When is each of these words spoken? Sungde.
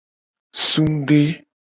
Sungde. 0.67 1.19